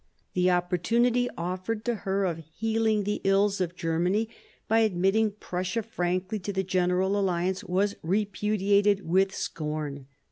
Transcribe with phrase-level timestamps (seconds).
[0.33, 4.29] The opportunity offered to her of healing the ills of Germany
[4.67, 10.07] by admitting Prussia frankly to the general alliance was repudiated with scorn.